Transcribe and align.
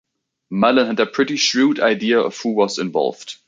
Mallon 0.49 0.87
had 0.87 0.99
a 0.99 1.05
pretty 1.05 1.35
shrewd 1.37 1.79
idea 1.79 2.19
of 2.19 2.35
who 2.39 2.53
was 2.55 2.79
involved. 2.79 3.35